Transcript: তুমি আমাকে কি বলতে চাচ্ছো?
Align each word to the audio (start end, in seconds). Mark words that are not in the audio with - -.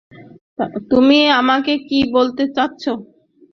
তুমি 0.91 1.19
আমাকে 1.39 1.73
কি 1.87 1.99
বলতে 2.15 2.43
চাচ্ছো? 2.55 2.91